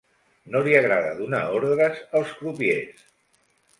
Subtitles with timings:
[0.53, 3.05] No li agrada donar ordres als crupiers.